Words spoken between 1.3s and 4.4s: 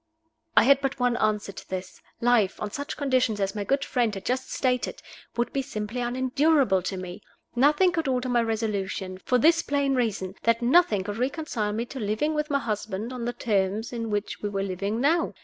to this. Life, on such conditions as my good friend had